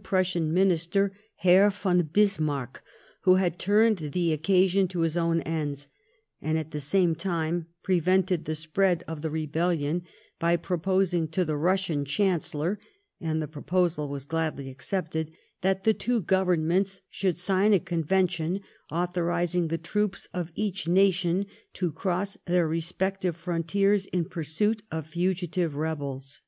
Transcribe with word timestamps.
Prassian 0.00 0.54
Minister, 0.54 1.10
Herr 1.38 1.74
ron 1.84 2.02
Bismarck, 2.02 2.84
who 3.22 3.34
had 3.34 3.58
turned 3.58 3.96
the 3.96 4.32
occasion 4.32 4.86
to 4.86 5.00
his 5.00 5.16
own 5.16 5.40
ends, 5.40 5.88
and 6.40 6.56
at 6.56 6.70
the 6.70 6.78
same 6.78 7.16
time 7.16 7.66
pre 7.82 8.00
Tented 8.00 8.44
the 8.44 8.54
spread 8.54 9.02
of 9.08 9.22
the 9.22 9.28
rebellion, 9.32 10.04
by 10.38 10.56
proposing 10.56 11.26
to 11.26 11.44
the 11.44 11.54
Bassian 11.56 12.06
Chancellor— 12.06 12.78
and 13.20 13.42
the 13.42 13.48
proposal 13.48 14.08
was 14.08 14.24
gladly 14.24 14.70
accepted— 14.70 15.32
that 15.62 15.82
the 15.82 15.94
two 15.94 16.22
Goyemments 16.22 17.00
should 17.10 17.36
sign 17.36 17.72
a 17.72 17.80
con 17.80 18.04
yention 18.04 18.60
aathorising 18.92 19.68
the 19.68 19.78
troops 19.78 20.28
of 20.32 20.52
each 20.54 20.86
nation 20.86 21.44
to 21.72 21.90
cross 21.90 22.38
their 22.46 22.68
respectiye 22.68 23.34
frontiers 23.34 24.06
in 24.06 24.26
pursuit 24.26 24.84
of 24.92 25.08
fugiliye 25.10 25.74
rebels. 25.74 26.40